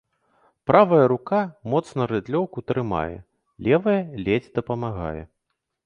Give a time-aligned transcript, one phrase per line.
[0.69, 1.41] Правая рука
[1.75, 3.13] моцна рыдлёўку трымае,
[3.69, 5.19] левая ледзь дапамагае.